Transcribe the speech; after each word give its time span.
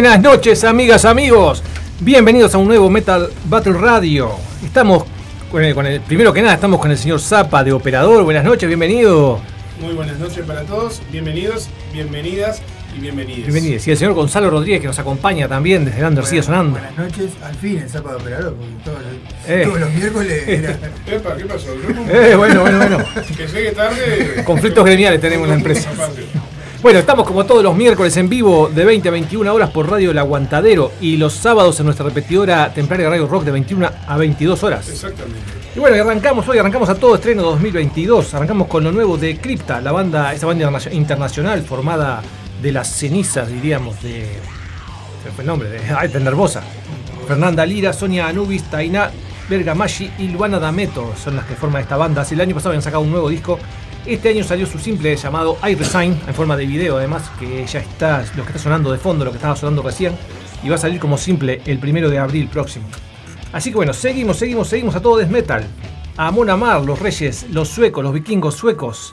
Buenas 0.00 0.22
noches, 0.22 0.64
amigas, 0.64 1.04
amigos. 1.04 1.62
Bienvenidos 2.00 2.54
a 2.54 2.58
un 2.58 2.66
nuevo 2.66 2.88
Metal 2.88 3.28
Battle 3.44 3.74
Radio. 3.74 4.30
Estamos 4.64 5.04
con 5.50 5.62
el, 5.62 6.00
primero 6.00 6.32
que 6.32 6.40
nada, 6.40 6.54
estamos 6.54 6.80
con 6.80 6.90
el 6.90 6.96
señor 6.96 7.20
Zapa 7.20 7.62
de 7.62 7.72
Operador. 7.72 8.24
Buenas 8.24 8.42
noches, 8.42 8.66
bienvenido. 8.66 9.40
Muy 9.78 9.92
buenas 9.92 10.18
noches 10.18 10.42
para 10.46 10.62
todos. 10.62 11.02
Bienvenidos, 11.12 11.68
bienvenidas 11.92 12.62
y 12.96 13.00
bienvenidos. 13.02 13.42
Bienvenidos. 13.42 13.86
Y 13.86 13.90
el 13.90 13.98
señor 13.98 14.14
Gonzalo 14.14 14.48
Rodríguez 14.48 14.80
que 14.80 14.86
nos 14.86 14.98
acompaña 14.98 15.48
también 15.48 15.84
desde 15.84 16.00
Lander 16.00 16.24
sigue 16.24 16.42
sonando. 16.42 16.78
Buenas 16.78 16.96
noches, 16.96 17.32
al 17.44 17.54
fin 17.56 17.76
el 17.76 17.90
Zapa 17.90 18.12
de 18.12 18.16
Operador, 18.16 18.54
porque 18.54 18.72
todos 18.82 19.02
los, 19.02 19.50
eh. 19.50 19.62
todos 19.66 19.80
los 19.80 19.90
miércoles 19.92 20.48
era. 20.48 20.78
Epa, 21.14 21.36
¿qué 21.36 21.44
pasó? 21.44 21.74
Eh, 21.74 22.36
bueno, 22.36 22.62
bueno, 22.62 22.78
bueno. 22.78 23.04
que 23.36 23.46
llegue 23.46 23.72
tarde. 23.72 24.44
Conflictos 24.46 24.82
gremiales 24.82 25.20
tenemos 25.20 25.44
en 25.44 25.50
la 25.50 25.56
empresa. 25.56 25.90
Bueno, 26.82 26.98
estamos 26.98 27.26
como 27.26 27.44
todos 27.44 27.62
los 27.62 27.76
miércoles 27.76 28.16
en 28.16 28.30
vivo 28.30 28.70
de 28.74 28.86
20 28.86 29.08
a 29.08 29.12
21 29.12 29.52
horas 29.52 29.68
por 29.68 29.90
Radio 29.90 30.12
El 30.12 30.18
Aguantadero 30.18 30.92
y 30.98 31.18
los 31.18 31.34
sábados 31.34 31.78
en 31.78 31.84
nuestra 31.84 32.06
repetidora 32.06 32.72
tempraria 32.72 33.10
Radio 33.10 33.26
Rock 33.26 33.44
de 33.44 33.50
21 33.50 33.90
a 34.06 34.16
22 34.16 34.62
horas. 34.62 34.88
Exactamente. 34.88 35.40
Y 35.76 35.78
bueno, 35.78 36.02
arrancamos 36.02 36.48
hoy, 36.48 36.56
arrancamos 36.56 36.88
a 36.88 36.94
todo 36.94 37.16
estreno 37.16 37.42
2022. 37.42 38.32
Arrancamos 38.32 38.66
con 38.66 38.82
lo 38.82 38.92
nuevo 38.92 39.18
de 39.18 39.36
Crypta, 39.36 39.82
la 39.82 39.92
banda, 39.92 40.32
esa 40.32 40.46
banda 40.46 40.72
internacional 40.90 41.62
formada 41.64 42.22
de 42.62 42.72
las 42.72 42.88
cenizas, 42.88 43.48
diríamos, 43.48 44.02
de. 44.02 44.38
Se 45.22 45.30
fue 45.32 45.42
el 45.42 45.48
nombre, 45.48 45.68
de. 45.68 45.80
Ay, 45.98 46.10
nervosa. 46.18 46.62
Fernanda 47.28 47.66
Lira, 47.66 47.92
Sonia 47.92 48.26
Anubis, 48.26 48.62
Tainá 48.64 49.10
Bergamashi 49.50 50.12
y 50.18 50.28
Luana 50.28 50.58
D'Ameto 50.58 51.12
son 51.22 51.36
las 51.36 51.44
que 51.44 51.56
forman 51.56 51.82
esta 51.82 51.98
banda. 51.98 52.22
Hace 52.22 52.36
el 52.36 52.40
año 52.40 52.54
pasado 52.54 52.70
habían 52.70 52.82
sacado 52.82 53.02
un 53.02 53.10
nuevo 53.10 53.28
disco 53.28 53.58
Este 54.06 54.30
año 54.30 54.42
salió 54.42 54.66
su 54.66 54.78
simple 54.78 55.14
llamado 55.14 55.58
I 55.62 55.74
Resign, 55.74 56.18
en 56.26 56.34
forma 56.34 56.56
de 56.56 56.64
video 56.64 56.96
además, 56.96 57.30
que 57.38 57.66
ya 57.66 57.80
está, 57.80 58.24
lo 58.34 58.44
que 58.44 58.48
está 58.48 58.58
sonando 58.58 58.90
de 58.90 58.98
fondo, 58.98 59.26
lo 59.26 59.30
que 59.30 59.36
estaba 59.36 59.54
sonando 59.54 59.82
recién, 59.82 60.14
y 60.62 60.68
va 60.70 60.76
a 60.76 60.78
salir 60.78 60.98
como 60.98 61.18
simple 61.18 61.60
el 61.66 61.78
primero 61.78 62.08
de 62.08 62.18
abril 62.18 62.48
próximo. 62.48 62.88
Así 63.52 63.70
que 63.70 63.76
bueno, 63.76 63.92
seguimos, 63.92 64.38
seguimos, 64.38 64.68
seguimos 64.68 64.96
a 64.96 65.02
todo 65.02 65.18
Death 65.18 65.30
Metal. 65.30 65.64
A 66.16 66.30
Mon 66.30 66.48
Amar, 66.48 66.82
los 66.82 66.98
reyes, 66.98 67.46
los 67.50 67.68
suecos, 67.68 68.02
los 68.02 68.14
vikingos 68.14 68.54
suecos. 68.54 69.12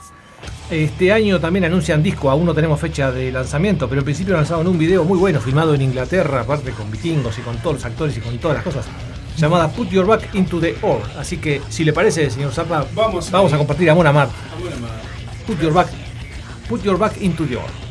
Este 0.70 1.12
año 1.12 1.38
también 1.38 1.66
anuncian 1.66 2.02
disco, 2.02 2.30
aún 2.30 2.46
no 2.46 2.54
tenemos 2.54 2.80
fecha 2.80 3.12
de 3.12 3.30
lanzamiento, 3.30 3.88
pero 3.88 4.00
en 4.00 4.04
principio 4.06 4.34
lanzaron 4.34 4.66
un 4.66 4.78
video 4.78 5.04
muy 5.04 5.18
bueno, 5.18 5.40
filmado 5.40 5.74
en 5.74 5.82
Inglaterra, 5.82 6.40
aparte 6.40 6.72
con 6.72 6.90
vikingos 6.90 7.38
y 7.38 7.42
con 7.42 7.58
todos 7.58 7.76
los 7.76 7.84
actores 7.84 8.16
y 8.16 8.20
con 8.20 8.38
todas 8.38 8.56
las 8.56 8.64
cosas, 8.64 8.86
llamada 9.38 9.68
Put 9.68 9.88
Your 9.90 10.06
Back 10.06 10.34
into 10.34 10.60
the 10.60 10.76
Ore. 10.82 11.04
Así 11.18 11.38
que, 11.38 11.62
si 11.68 11.84
le 11.84 11.92
parece, 11.92 12.30
señor 12.30 12.52
Zappa, 12.52 12.86
Vamos 12.94 13.30
vamos 13.30 13.52
a 13.52 13.58
compartir 13.58 13.88
a 13.90 13.94
Mon 13.94 14.06
Amar. 14.06 14.28
Amor. 14.56 14.90
Put 15.46 15.60
Your 15.60 15.72
Back, 15.72 15.88
put 16.68 16.82
your 16.82 16.98
back 16.98 17.16
into 17.20 17.46
the 17.46 17.56
Ore. 17.56 17.88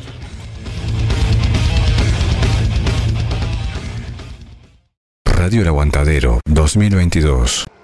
Radio 5.24 5.62
El 5.62 5.68
Aguantadero 5.68 6.40
2022. 6.46 7.77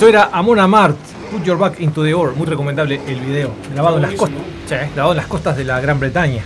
Esto 0.00 0.08
era 0.08 0.30
Amon 0.32 0.70
Mart, 0.70 0.96
Put 1.30 1.44
Your 1.44 1.58
Back 1.58 1.78
into 1.80 2.02
the 2.02 2.14
Ore, 2.14 2.32
muy 2.34 2.46
recomendable 2.46 3.02
el 3.06 3.20
video, 3.20 3.52
grabado 3.74 3.96
en 3.96 4.02
las 4.04 4.14
costas, 4.14 4.40
grabado 4.94 5.12
en 5.12 5.16
las 5.18 5.26
costas 5.26 5.58
de 5.58 5.64
la 5.64 5.78
Gran 5.78 6.00
Bretaña. 6.00 6.42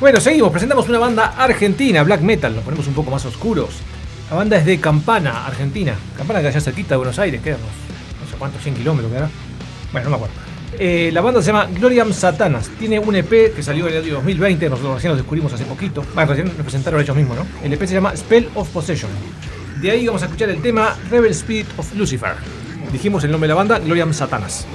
Bueno, 0.00 0.18
seguimos, 0.22 0.50
presentamos 0.50 0.88
una 0.88 0.98
banda 0.98 1.34
argentina, 1.36 2.02
black 2.02 2.22
metal, 2.22 2.54
nos 2.54 2.64
ponemos 2.64 2.86
un 2.86 2.94
poco 2.94 3.10
más 3.10 3.26
oscuros. 3.26 3.68
La 4.30 4.36
banda 4.36 4.56
es 4.56 4.64
de 4.64 4.80
Campana, 4.80 5.44
Argentina. 5.44 5.94
Campana 6.16 6.40
que 6.40 6.46
allá 6.46 6.62
cerquita 6.62 6.94
de 6.94 6.96
Buenos 6.96 7.18
Aires, 7.18 7.42
queda 7.42 7.58
no 7.58 8.26
sé 8.26 8.36
cuántos, 8.38 8.62
100 8.62 8.76
kilómetros 8.76 9.12
quedará. 9.12 9.28
Bueno, 9.92 10.08
no 10.08 10.10
me 10.10 10.16
acuerdo. 10.16 10.34
Eh, 10.78 11.10
la 11.12 11.20
banda 11.20 11.42
se 11.42 11.48
llama 11.48 11.66
Gloriam 11.66 12.10
Satanas. 12.14 12.70
Tiene 12.78 12.98
un 12.98 13.14
EP 13.14 13.54
que 13.54 13.62
salió 13.62 13.86
en 13.86 13.96
el 13.96 14.02
año 14.02 14.14
2020. 14.14 14.70
Nosotros 14.70 14.94
recién 14.94 15.10
lo 15.10 15.18
descubrimos 15.18 15.52
hace 15.52 15.66
poquito. 15.66 16.02
Bueno, 16.14 16.30
recién 16.30 16.46
nos 16.46 16.56
presentaron 16.56 17.02
ellos 17.02 17.14
mismos, 17.14 17.36
¿no? 17.36 17.46
El 17.62 17.74
EP 17.74 17.84
se 17.84 17.92
llama 17.92 18.16
Spell 18.16 18.48
of 18.54 18.66
Possession. 18.70 19.10
De 19.82 19.90
ahí 19.90 20.06
vamos 20.06 20.22
a 20.22 20.26
escuchar 20.26 20.48
el 20.48 20.62
tema 20.62 20.96
Rebel 21.10 21.32
Spirit 21.32 21.66
of 21.76 21.94
Lucifer. 21.96 22.61
Dijimos 22.92 23.24
el 23.24 23.30
nombre 23.30 23.48
de 23.48 23.54
la 23.54 23.56
banda, 23.56 23.78
Gloriam 23.78 24.12
Satanas. 24.12 24.66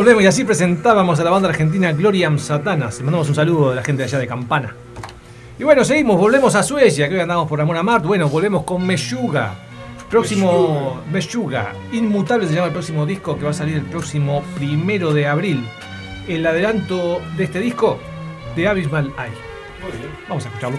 Volvemos 0.00 0.22
y 0.22 0.26
así 0.26 0.44
presentábamos 0.44 1.20
a 1.20 1.24
la 1.24 1.30
banda 1.30 1.50
argentina 1.50 1.92
Gloriam 1.92 2.38
Satanas. 2.38 3.00
Le 3.00 3.04
mandamos 3.04 3.28
un 3.28 3.34
saludo 3.34 3.72
a 3.72 3.74
la 3.74 3.82
gente 3.82 4.00
de 4.00 4.04
allá 4.08 4.18
de 4.18 4.26
Campana. 4.26 4.74
Y 5.58 5.62
bueno, 5.62 5.84
seguimos, 5.84 6.16
volvemos 6.16 6.54
a 6.54 6.62
Suecia, 6.62 7.06
que 7.06 7.16
hoy 7.16 7.20
andamos 7.20 7.46
por 7.46 7.60
Amor 7.60 7.76
a 7.76 7.82
Mart. 7.82 8.06
Bueno, 8.06 8.26
volvemos 8.30 8.64
con 8.64 8.86
Meshuga. 8.86 9.56
Próximo 10.08 11.02
Meshuga. 11.12 11.74
Inmutable 11.92 12.48
se 12.48 12.54
llama 12.54 12.68
el 12.68 12.72
próximo 12.72 13.04
disco 13.04 13.36
que 13.36 13.44
va 13.44 13.50
a 13.50 13.52
salir 13.52 13.76
el 13.76 13.82
próximo 13.82 14.42
primero 14.54 15.12
de 15.12 15.26
abril. 15.26 15.68
El 16.26 16.46
adelanto 16.46 17.20
de 17.36 17.44
este 17.44 17.60
disco 17.60 17.98
de 18.56 18.68
Abismal 18.68 19.12
Eye. 19.18 19.36
Vamos 20.30 20.46
a 20.46 20.48
escucharlo. 20.48 20.78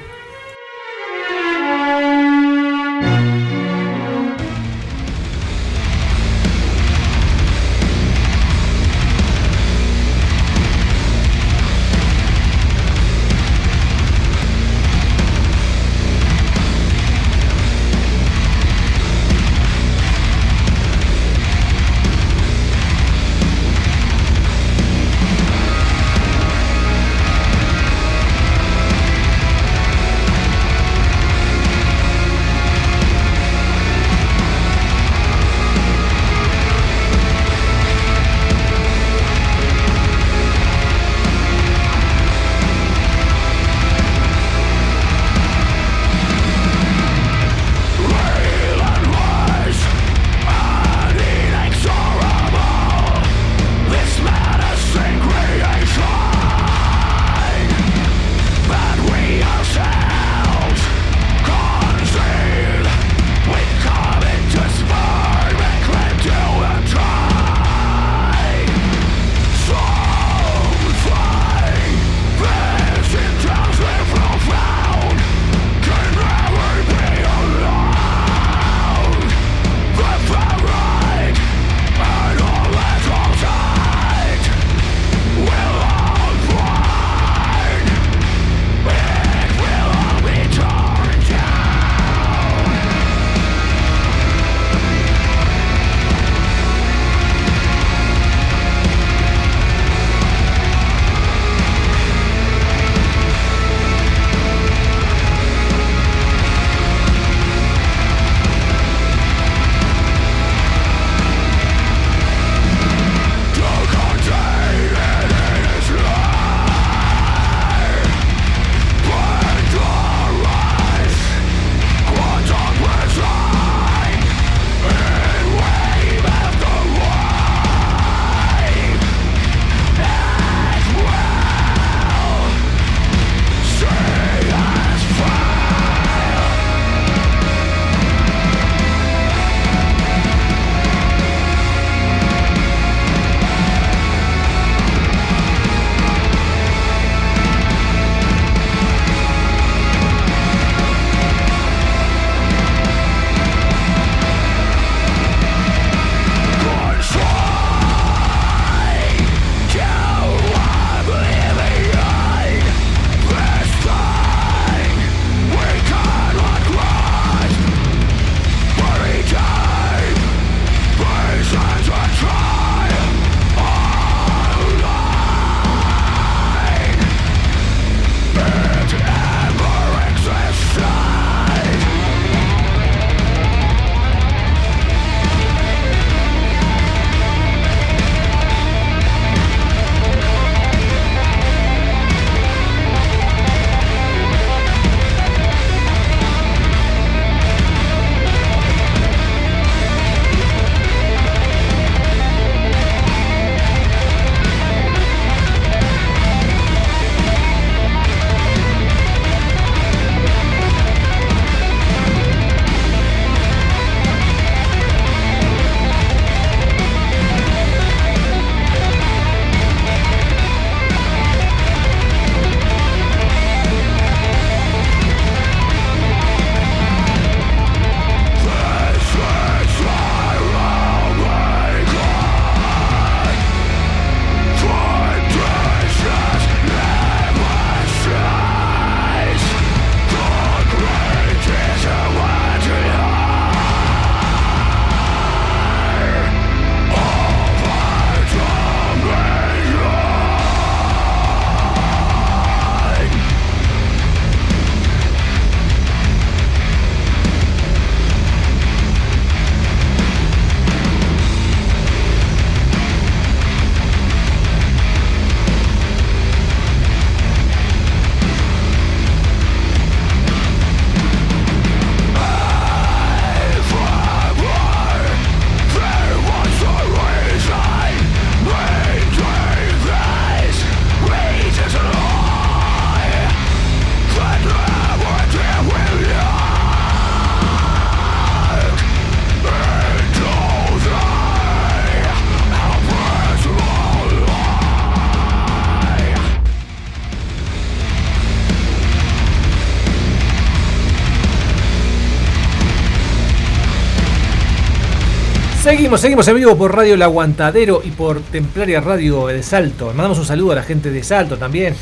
Seguimos, 305.72 306.02
seguimos 306.02 306.28
en 306.28 306.36
vivo 306.36 306.58
por 306.58 306.76
Radio 306.76 306.96
El 306.96 307.02
Aguantadero 307.02 307.82
y 307.82 307.92
por 307.92 308.20
Templaria 308.20 308.82
Radio 308.82 309.28
de 309.28 309.42
Salto. 309.42 309.86
Mandamos 309.86 310.20
un 310.20 310.26
saludo 310.26 310.52
a 310.52 310.56
la 310.56 310.64
gente 310.64 310.92
de 310.92 311.02
Salto 311.02 311.38
también 311.38 311.78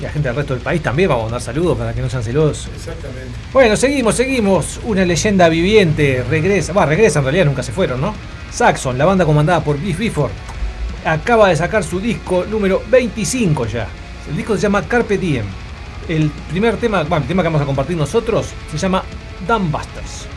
y 0.00 0.04
a 0.04 0.06
la 0.06 0.12
gente 0.12 0.28
del 0.28 0.36
resto 0.36 0.54
del 0.54 0.62
país 0.62 0.80
también. 0.80 1.08
Vamos 1.08 1.26
a 1.26 1.32
dar 1.32 1.40
saludos 1.40 1.76
para 1.76 1.92
que 1.92 2.00
no 2.00 2.08
sean 2.08 2.22
celosos. 2.22 2.70
Exactamente. 2.72 3.32
Bueno, 3.52 3.76
seguimos, 3.76 4.14
seguimos. 4.14 4.78
Una 4.84 5.04
leyenda 5.04 5.48
viviente 5.48 6.24
regresa. 6.30 6.72
Va, 6.72 6.86
regresa 6.86 7.18
en 7.18 7.24
realidad, 7.24 7.46
nunca 7.46 7.64
se 7.64 7.72
fueron, 7.72 8.00
¿no? 8.00 8.14
Saxon, 8.52 8.96
la 8.96 9.06
banda 9.06 9.24
comandada 9.24 9.58
por 9.64 9.76
Biff 9.76 9.98
Bifford, 9.98 10.30
acaba 11.04 11.48
de 11.48 11.56
sacar 11.56 11.82
su 11.82 11.98
disco 11.98 12.44
número 12.48 12.80
25 12.88 13.66
ya. 13.66 13.88
El 14.30 14.36
disco 14.36 14.54
se 14.54 14.62
llama 14.62 14.82
Carpe 14.82 15.18
Diem. 15.18 15.46
El 16.08 16.30
primer 16.48 16.76
tema, 16.76 17.02
bueno, 17.02 17.24
el 17.24 17.28
tema 17.28 17.42
que 17.42 17.48
vamos 17.48 17.62
a 17.62 17.66
compartir 17.66 17.96
nosotros 17.96 18.50
se 18.70 18.78
llama 18.78 19.02
Dumbusters. 19.48 20.31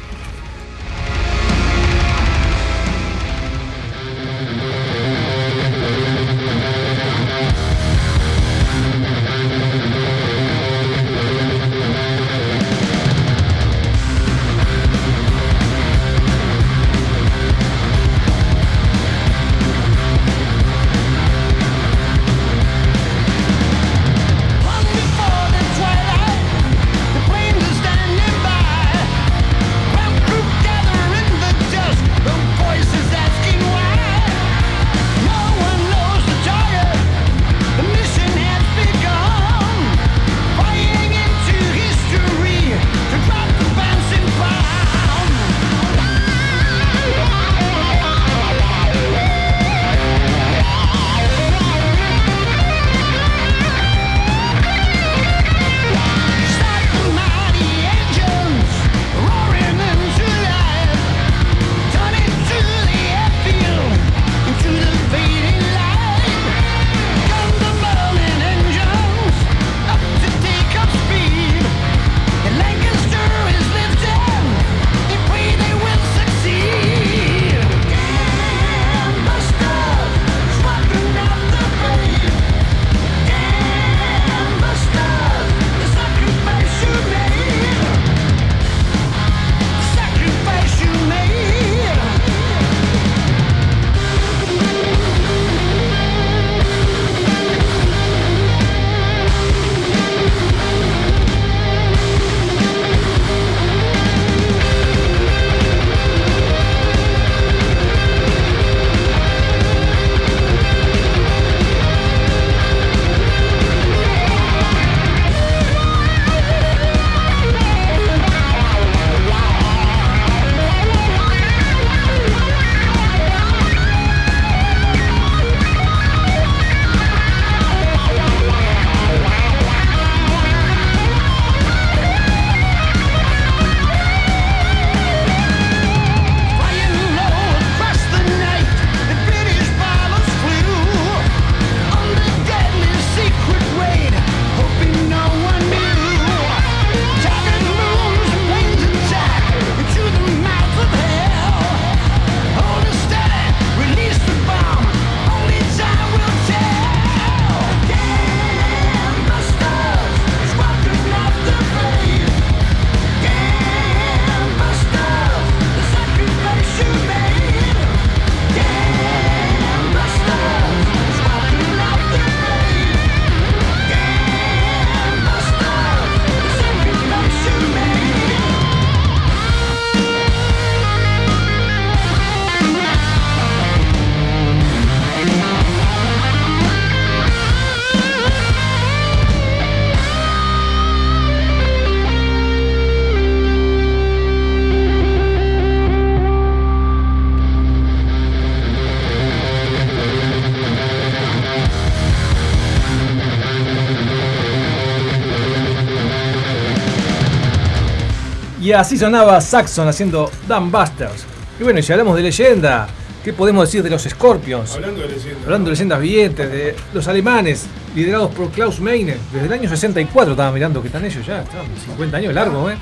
Así 208.75 208.97
sonaba 208.97 209.39
Saxon 209.41 209.87
haciendo 209.87 210.31
Busters. 210.47 211.25
Y 211.59 211.63
bueno, 211.63 211.81
si 211.81 211.91
hablamos 211.91 212.15
de 212.17 212.23
leyenda, 212.23 212.87
¿qué 213.23 213.33
podemos 213.33 213.67
decir 213.67 213.81
de 213.83 213.89
los 213.89 214.03
Scorpions? 214.03 214.75
Hablando 214.75 215.01
de 215.01 215.07
leyendas. 215.09 215.43
Hablando 215.43 215.69
de 215.69 215.71
leyendas 215.71 215.99
vivientes, 215.99 216.51
de 216.51 216.75
los 216.93 217.07
alemanes, 217.07 217.65
liderados 217.95 218.33
por 218.33 218.51
Klaus 218.51 218.79
Meine. 218.79 219.17
Desde 219.31 219.47
el 219.47 219.53
año 219.53 219.69
64 219.69 220.31
estaba 220.31 220.51
mirando 220.51 220.81
que 220.81 220.87
están 220.87 221.05
ellos 221.05 221.25
ya, 221.25 221.41
están 221.41 221.65
50 221.85 222.17
años 222.17 222.33
largos, 222.33 222.73
¿eh? 222.73 222.77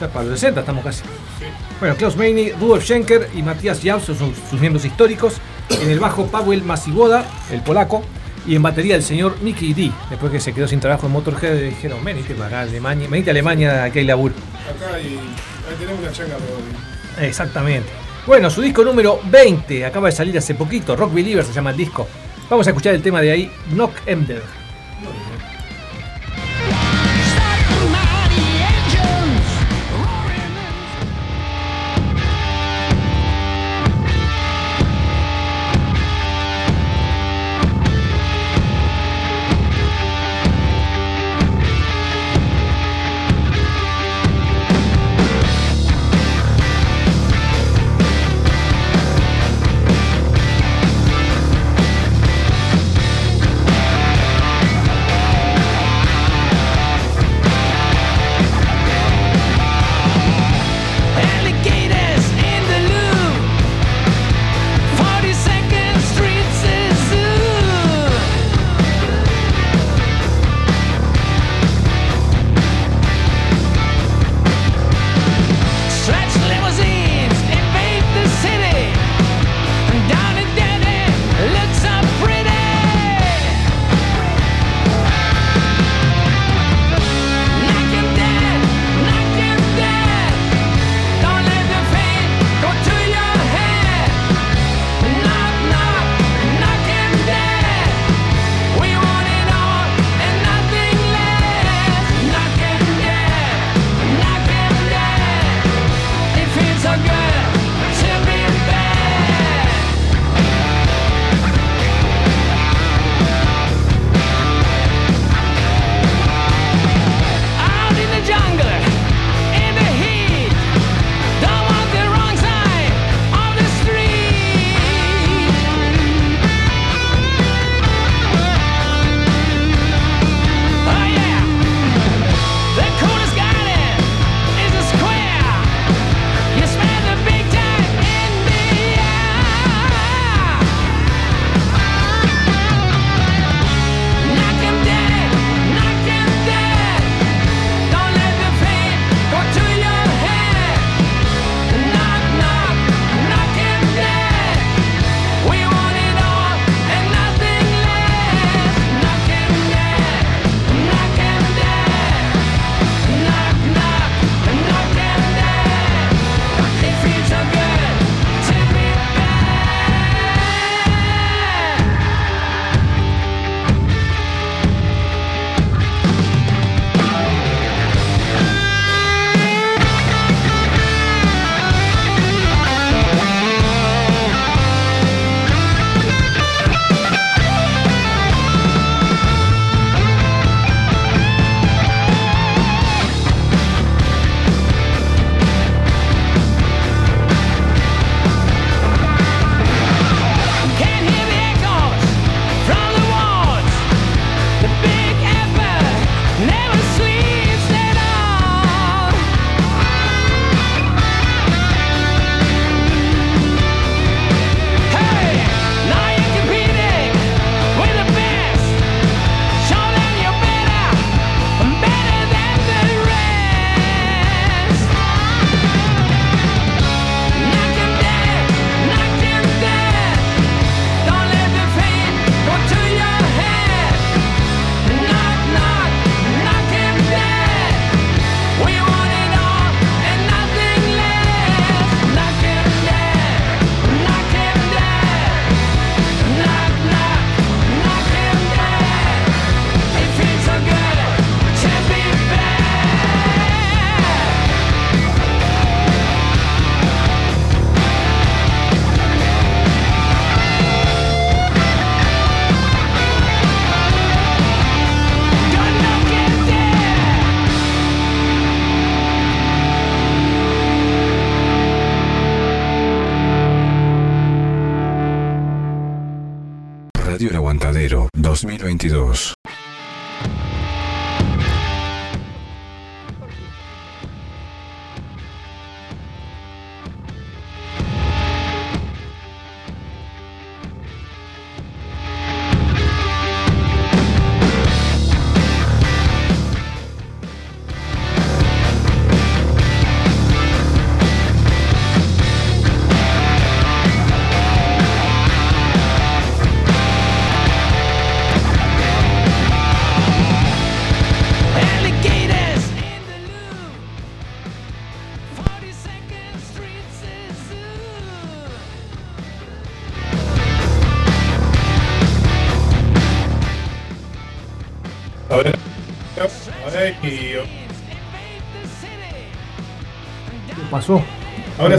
Ya 0.00 0.08
para 0.08 0.26
los 0.26 0.38
60 0.38 0.60
estamos 0.60 0.84
casi. 0.84 1.02
Bueno, 1.80 1.94
Klaus 1.96 2.16
Meine, 2.16 2.52
Rudolf 2.58 2.84
Schenker 2.84 3.30
y 3.34 3.42
Matthias 3.42 3.80
Jaus 3.82 4.04
son 4.04 4.16
sus, 4.16 4.60
miembros 4.60 4.84
históricos. 4.84 5.34
En 5.70 5.90
el 5.90 5.98
bajo, 5.98 6.26
Paweł 6.26 6.62
Masiwoda, 6.62 7.24
el 7.50 7.62
polaco. 7.62 8.02
Y 8.46 8.54
en 8.54 8.62
batería 8.62 8.94
el 8.94 9.02
señor 9.02 9.36
Mickey 9.42 9.74
D. 9.74 9.90
Después 10.08 10.30
que 10.30 10.38
se 10.38 10.52
quedó 10.52 10.68
sin 10.68 10.78
trabajo 10.78 11.06
en 11.06 11.12
Motorhead, 11.12 11.60
dijeron, 11.60 12.04
venite 12.04 12.34
para 12.34 12.60
Alemania, 12.60 13.08
venite 13.10 13.30
a 13.30 13.32
Alemania, 13.32 13.90
que 13.90 13.98
hay 13.98 14.04
laburo. 14.04 14.34
Acá 14.68 14.98
y 15.00 15.18
ahí 15.18 15.76
tenemos 15.78 16.00
una 16.00 16.12
changa 16.12 16.36
hoy. 16.36 17.24
Exactamente. 17.26 17.88
Bueno, 18.26 18.50
su 18.50 18.60
disco 18.60 18.84
número 18.84 19.20
20 19.24 19.86
acaba 19.86 20.08
de 20.08 20.12
salir 20.12 20.36
hace 20.36 20.54
poquito, 20.54 20.96
Rock 20.96 21.14
Believer 21.14 21.44
se 21.44 21.52
llama 21.52 21.70
el 21.70 21.76
disco. 21.76 22.08
Vamos 22.50 22.66
a 22.66 22.70
escuchar 22.70 22.94
el 22.94 23.02
tema 23.02 23.20
de 23.20 23.30
ahí, 23.30 23.52
Knock 23.70 23.92
Emder. 24.06 24.42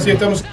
Ahora 0.08 0.47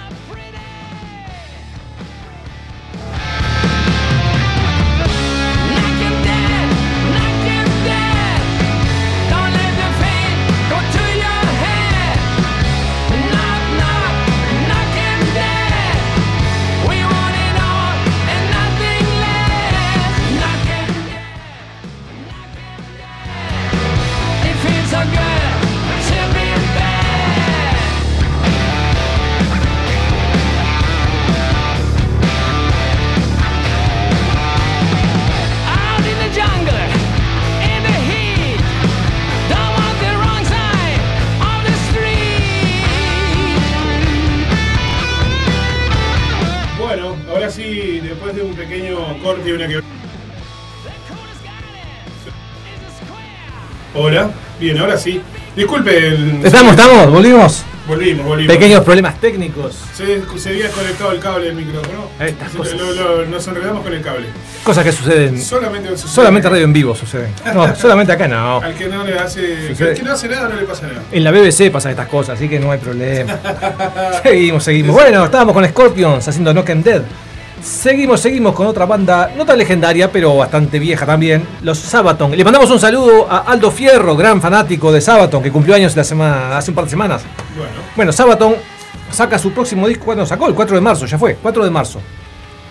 ahora 54.85 54.97
sí. 54.97 55.21
Disculpe. 55.55 56.45
Estamos, 56.45 56.71
estamos, 56.71 57.11
volvimos. 57.11 57.63
Volvimos, 57.87 58.25
volvimos. 58.25 58.55
Pequeños 58.55 58.83
problemas 58.83 59.19
técnicos. 59.19 59.75
Se, 59.93 60.23
se 60.39 60.49
había 60.49 60.69
conectado 60.69 61.11
el 61.11 61.19
cable 61.19 61.45
del 61.47 61.55
micrófono. 61.55 62.09
Estas 62.19 62.51
cosas. 62.51 62.75
nos 63.29 63.47
enredamos 63.47 63.83
con 63.83 63.93
el 63.93 64.01
cable. 64.01 64.27
Cosas 64.63 64.83
que 64.83 64.91
suceden. 64.91 65.41
Solamente, 65.41 65.95
solamente 65.97 66.49
radio 66.49 66.63
en 66.63 66.73
vivo 66.73 66.95
suceden. 66.95 67.31
No, 67.53 67.75
solamente 67.79 68.11
acá 68.13 68.27
no. 68.27 68.59
Al 68.59 68.73
que 68.73 68.87
no 68.87 69.03
le 69.03 69.19
hace. 69.19 69.69
Al 69.69 69.93
que 69.93 70.03
no 70.03 70.11
hace 70.13 70.27
nada 70.27 70.49
no 70.49 70.55
le 70.55 70.63
pasa 70.63 70.87
nada. 70.87 71.01
En 71.11 71.23
la 71.23 71.31
BBC 71.31 71.71
pasan 71.71 71.91
estas 71.91 72.07
cosas, 72.07 72.37
así 72.37 72.49
que 72.49 72.59
no 72.59 72.71
hay 72.71 72.79
problema. 72.79 73.39
seguimos, 74.23 74.63
seguimos. 74.63 74.95
Bueno, 74.95 75.25
estábamos 75.25 75.53
con 75.53 75.65
Scorpions 75.65 76.27
haciendo 76.27 76.53
Knock 76.53 76.69
and 76.71 76.83
Dead. 76.83 77.01
Seguimos, 77.65 78.21
seguimos 78.21 78.53
con 78.53 78.67
otra 78.67 78.85
banda, 78.85 79.31
no 79.35 79.43
tan 79.43 79.57
legendaria, 79.57 80.11
pero 80.11 80.37
bastante 80.37 80.77
vieja 80.77 81.03
también, 81.03 81.43
los 81.63 81.79
Sabaton. 81.79 82.37
Le 82.37 82.43
mandamos 82.43 82.69
un 82.69 82.79
saludo 82.79 83.25
a 83.27 83.39
Aldo 83.39 83.71
Fierro, 83.71 84.15
gran 84.15 84.39
fanático 84.39 84.91
de 84.91 85.01
Sabaton, 85.01 85.41
que 85.41 85.51
cumplió 85.51 85.73
años 85.73 85.95
la 85.95 86.03
semana, 86.03 86.55
hace 86.55 86.69
un 86.69 86.75
par 86.75 86.83
de 86.83 86.91
semanas. 86.91 87.23
Bueno. 87.57 87.73
bueno, 87.95 88.11
Sabaton 88.11 88.53
saca 89.09 89.39
su 89.39 89.51
próximo 89.51 89.87
disco, 89.87 90.05
cuando 90.05 90.27
sacó? 90.27 90.47
El 90.47 90.53
4 90.53 90.75
de 90.75 90.81
marzo, 90.81 91.07
ya 91.07 91.17
fue, 91.17 91.37
4 91.41 91.63
de 91.63 91.71
marzo. 91.71 91.99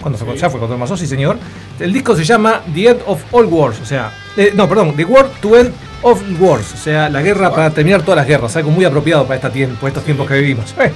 ¿Cuándo 0.01 0.17
sacó? 0.17 0.33
Ya 0.35 0.49
fue, 0.49 0.61
4 0.61 0.77
de 0.77 0.79
marzo, 0.79 0.97
sí 0.97 1.09
señor. 1.09 1.39
El 1.81 1.93
disco 1.93 2.15
se 2.15 2.23
llama 2.23 2.63
The 2.73 2.91
End 2.91 3.01
of 3.07 3.21
All 3.33 3.47
Wars, 3.47 3.81
o 3.83 3.85
sea, 3.85 4.13
eh, 4.37 4.53
no, 4.55 4.69
perdón, 4.69 4.95
The 4.95 5.05
War 5.07 5.29
to 5.41 5.59
End 5.59 5.73
of 6.03 6.23
Wars, 6.39 6.73
o 6.73 6.77
sea, 6.77 7.09
la 7.09 7.21
guerra 7.21 7.51
para 7.51 7.71
terminar 7.71 8.03
todas 8.03 8.19
las 8.19 8.29
guerras, 8.29 8.55
algo 8.55 8.71
muy 8.71 8.85
apropiado 8.85 9.25
para, 9.25 9.35
esta 9.35 9.51
tiempo, 9.51 9.89
estos 9.89 10.05
tiempos 10.05 10.29
que 10.29 10.35
vivimos. 10.35 10.73
Eh, 10.79 10.93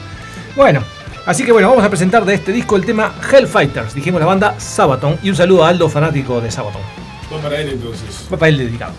bueno. 0.55 0.98
Así 1.29 1.45
que 1.45 1.53
bueno, 1.53 1.69
vamos 1.69 1.85
a 1.85 1.91
presentar 1.91 2.25
de 2.25 2.33
este 2.33 2.53
disco 2.53 2.75
el 2.75 2.87
tema 2.87 3.15
Hellfighters, 3.31 3.93
dijimos 3.93 4.19
la 4.19 4.27
banda 4.27 4.59
Sabaton, 4.59 5.19
y 5.23 5.29
un 5.29 5.37
saludo 5.37 5.63
a 5.63 5.69
Aldo, 5.69 5.87
fanático 5.91 6.41
de 6.41 6.51
Sabaton. 6.51 6.81
Va 7.31 7.39
para 7.43 7.61
él 7.61 7.69
entonces. 7.69 8.27
Va 8.33 8.39
para 8.39 8.49
él 8.49 8.57
dedicado. 8.57 8.95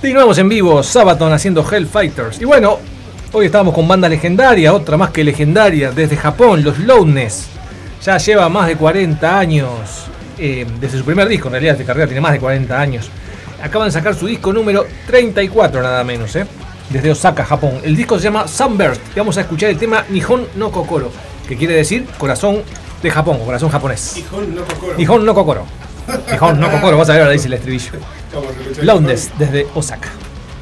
Continuamos 0.00 0.38
en 0.38 0.48
vivo, 0.48 0.82
Sabaton 0.82 1.30
haciendo 1.30 1.62
Hellfighters. 1.62 2.40
Y 2.40 2.46
bueno, 2.46 2.78
hoy 3.32 3.44
estamos 3.44 3.74
con 3.74 3.86
banda 3.86 4.08
legendaria, 4.08 4.72
otra 4.72 4.96
más 4.96 5.10
que 5.10 5.22
legendaria, 5.22 5.92
desde 5.92 6.16
Japón, 6.16 6.64
los 6.64 6.78
Loudness. 6.78 7.48
Ya 8.02 8.16
lleva 8.16 8.48
más 8.48 8.68
de 8.68 8.76
40 8.76 9.38
años, 9.38 10.06
eh, 10.38 10.66
desde 10.80 10.96
su 10.96 11.04
primer 11.04 11.28
disco, 11.28 11.48
en 11.48 11.52
realidad 11.52 11.76
de 11.76 11.84
carrera 11.84 12.06
tiene 12.06 12.22
más 12.22 12.32
de 12.32 12.40
40 12.40 12.80
años. 12.80 13.10
Acaban 13.62 13.88
de 13.88 13.92
sacar 13.92 14.14
su 14.14 14.26
disco 14.26 14.54
número 14.54 14.86
34 15.06 15.82
nada 15.82 16.02
menos, 16.02 16.34
¿eh? 16.34 16.46
desde 16.88 17.10
Osaka, 17.10 17.44
Japón. 17.44 17.72
El 17.84 17.94
disco 17.94 18.16
se 18.16 18.24
llama 18.24 18.48
Sunburst 18.48 19.02
y 19.14 19.18
vamos 19.18 19.36
a 19.36 19.42
escuchar 19.42 19.68
el 19.68 19.76
tema 19.76 20.06
Nihon 20.08 20.46
no 20.56 20.70
Kokoro, 20.70 21.12
que 21.46 21.58
quiere 21.58 21.74
decir 21.74 22.06
corazón 22.16 22.62
de 23.02 23.10
Japón 23.10 23.36
o 23.42 23.44
corazón 23.44 23.68
japonés. 23.68 24.14
Nihon 24.16 24.54
no 24.54 24.64
Kokoro. 24.64 24.96
Nihon 24.96 25.26
no 25.26 25.34
Kokoro. 25.34 25.79
Nihon 26.30 26.60
no 26.60 26.70
Kokoro, 26.70 26.96
vas 26.96 27.08
a 27.10 27.12
ver 27.12 27.22
ahora 27.22 27.32
dice 27.32 27.48
el 27.48 27.54
estribillo. 27.54 27.92
Londres, 28.82 29.30
desde 29.38 29.66
Osaka. 29.74 30.08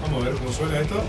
Vamos 0.02 0.22
a 0.22 0.24
ver 0.26 0.34
cómo 0.34 0.52
suena 0.52 0.80
esto. 0.80 1.02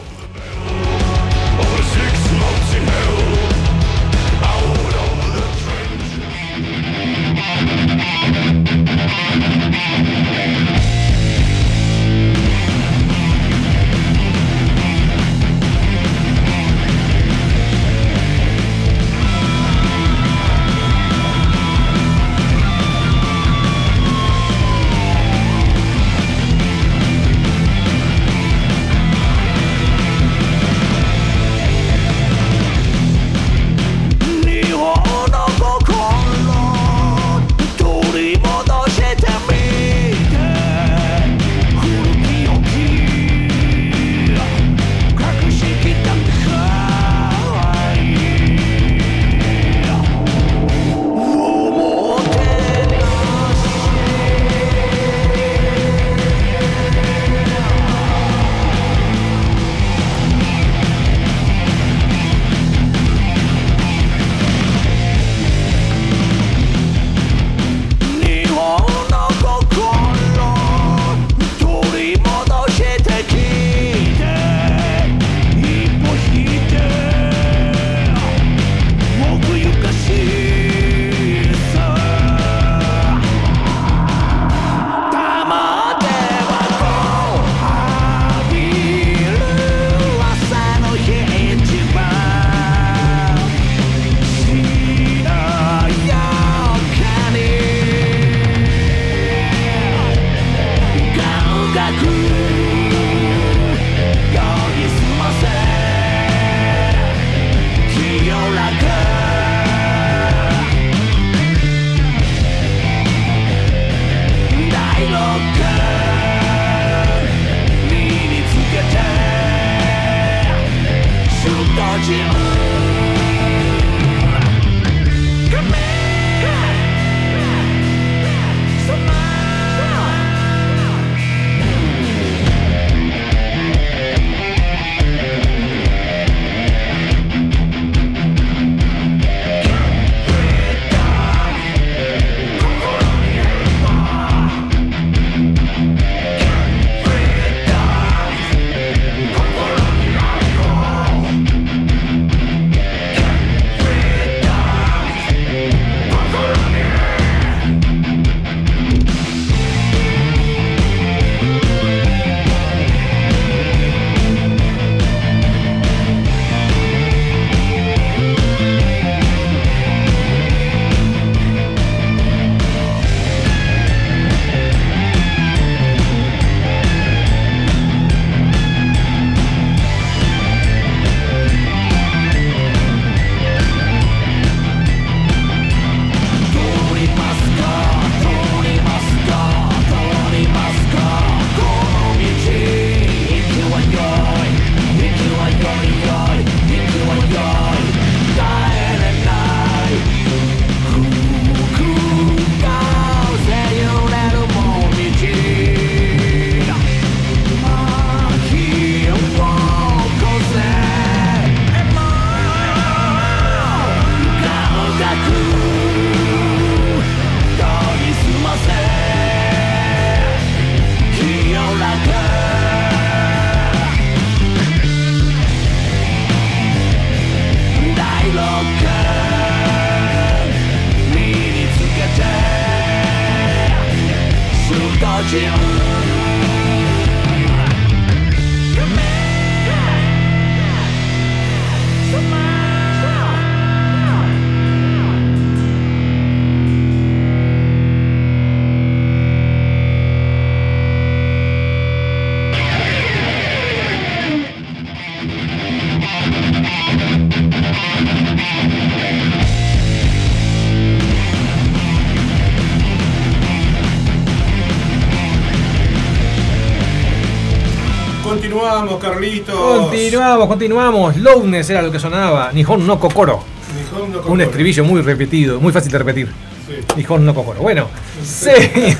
Continuamos, 269.99 270.47
continuamos. 270.47 271.17
Lowness 271.17 271.69
era 271.71 271.81
lo 271.81 271.91
que 271.91 271.99
sonaba. 271.99 272.53
Nihon 272.53 272.87
no 272.87 272.97
Kokoro. 272.97 273.43
Nihon 273.75 274.11
no 274.11 274.17
Un 274.19 274.23
Kokoro. 274.23 274.41
estribillo 274.43 274.85
muy 274.85 275.01
repetido, 275.01 275.59
muy 275.59 275.73
fácil 275.73 275.91
de 275.91 275.97
repetir. 275.97 276.31
Sí. 276.65 276.75
Nihon 276.95 277.25
no 277.25 277.35
Kokoro. 277.35 277.59
Bueno, 277.59 277.87
sí. 278.23 278.49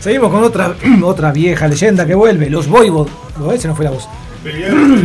seguimos 0.00 0.30
con 0.30 0.42
otra, 0.42 0.74
otra 1.04 1.32
vieja 1.32 1.68
leyenda 1.68 2.06
que 2.06 2.14
vuelve. 2.14 2.48
Los 2.48 2.66
Voivod. 2.66 3.08
¿Lo 3.38 3.48
ves? 3.48 3.60
Se 3.60 3.68
nos 3.68 3.76
fue 3.76 3.84
la 3.84 3.90
voz. 3.90 4.08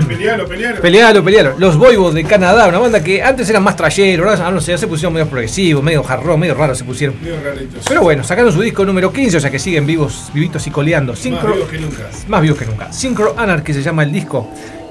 Pelealo, 0.08 0.48
pelealo. 0.48 0.82
Pelealo, 0.82 1.24
pelealo. 1.24 1.56
Los 1.58 1.78
Voivod 1.78 2.14
de 2.14 2.24
Canadá, 2.24 2.68
una 2.68 2.80
banda 2.80 3.04
que 3.04 3.22
antes 3.22 3.50
eran 3.50 3.64
más 3.64 3.76
trayeros, 3.76 4.40
ahora 4.40 4.52
no 4.52 4.62
sé, 4.62 4.72
ya 4.72 4.78
se 4.78 4.88
pusieron 4.88 5.14
medio 5.14 5.28
progresivos, 5.28 5.84
medio 5.84 6.04
jarrón, 6.04 6.40
medio 6.40 6.54
raro 6.54 6.76
se 6.76 6.84
pusieron. 6.84 7.16
Medio 7.22 7.42
raritos. 7.44 7.86
Pero 7.88 8.02
bueno, 8.02 8.24
sacaron 8.24 8.52
su 8.52 8.62
disco 8.62 8.86
número 8.86 9.12
15, 9.12 9.38
o 9.38 9.40
sea 9.40 9.52
que 9.52 9.60
siguen 9.60 9.86
vivos, 9.86 10.30
vivitos 10.34 10.66
y 10.68 10.72
coleando. 10.72 11.14
Más 11.14 11.22
vivos 11.24 11.70
que 11.70 11.78
nunca. 11.80 12.10
más 12.28 12.42
vivos 12.42 12.58
que 12.58 12.66
nunca. 12.66 12.92
Synchro 12.92 13.36
Anarchy 13.38 13.74
se 13.74 13.82
llama 13.82 14.04
el 14.04 14.12
disco. 14.12 14.50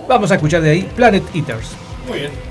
Vamos 0.08 0.30
a 0.30 0.34
escuchar 0.34 0.62
de 0.62 0.70
ahí 0.70 0.88
Planet 0.96 1.24
Eaters. 1.34 1.70
Muy 2.08 2.20
bien. 2.20 2.49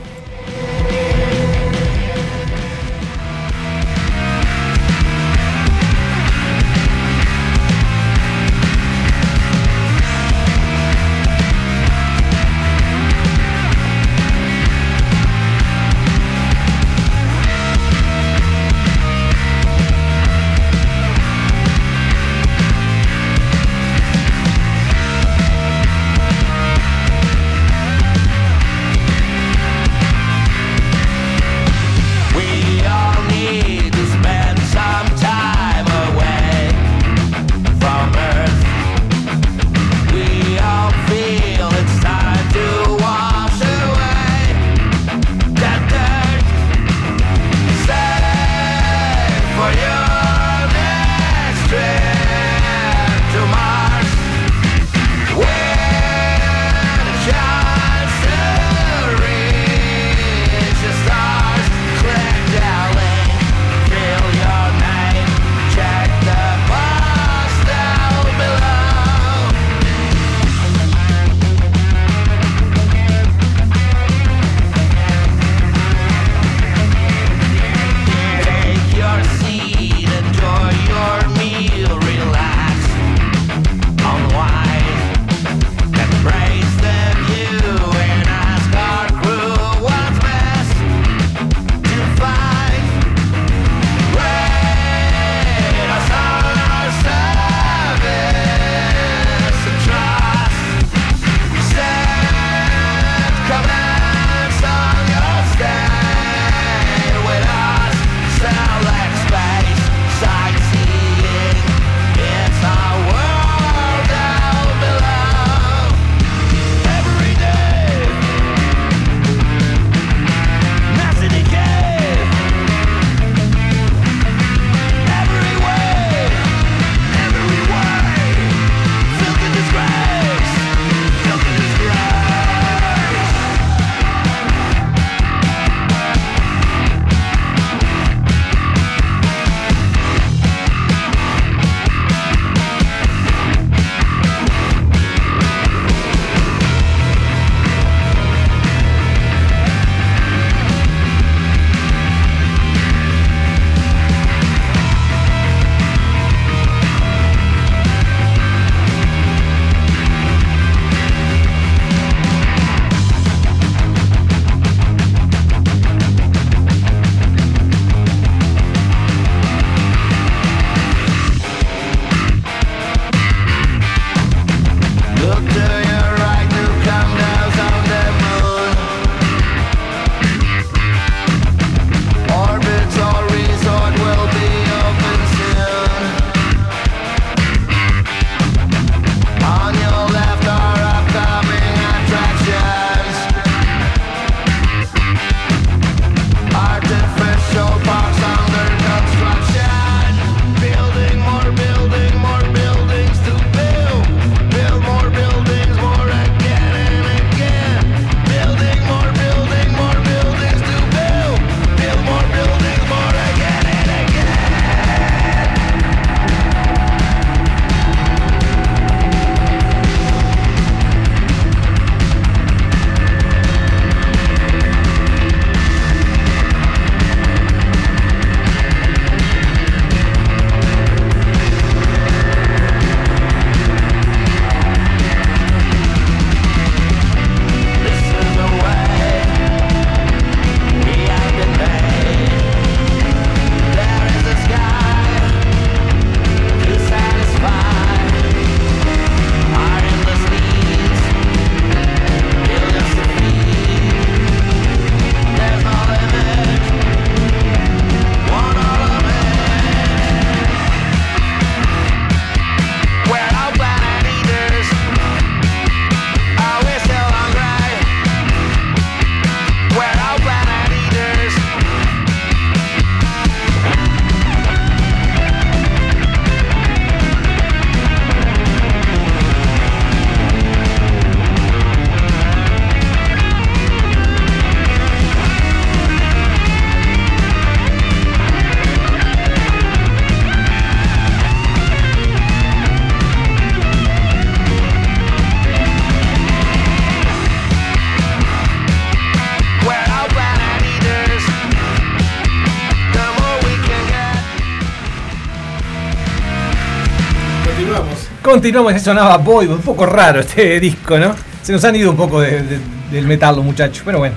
Continuamos, 308.29 308.73
ya 308.73 308.79
sonaba 308.79 309.17
Boy, 309.17 309.47
un 309.47 309.57
poco 309.57 309.87
raro 309.87 310.19
este 310.19 310.59
disco, 310.59 310.99
¿no? 310.99 311.15
Se 311.41 311.51
nos 311.51 311.63
han 311.63 311.75
ido 311.75 311.89
un 311.89 311.97
poco 311.97 312.21
del 312.21 313.07
metal 313.07 313.35
los 313.35 313.43
muchachos, 313.43 313.81
pero 313.83 313.97
bueno, 313.97 314.15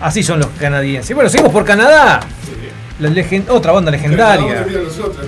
así 0.00 0.22
son 0.22 0.38
los 0.38 0.50
canadienses. 0.50 1.12
Bueno, 1.16 1.28
seguimos 1.28 1.52
por 1.52 1.64
Canadá. 1.64 2.20
La 3.00 3.10
otra 3.48 3.72
banda 3.72 3.90
legendaria. 3.90 4.64